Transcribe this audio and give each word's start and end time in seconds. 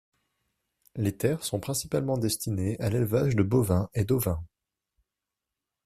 Les 0.95 1.15
terres 1.15 1.43
sont 1.43 1.59
principalement 1.59 2.17
destinées 2.17 2.75
à 2.79 2.89
l'élevage 2.89 3.35
de 3.35 3.43
bovins 3.43 3.87
et 3.93 4.03
d'ovins. 4.03 4.43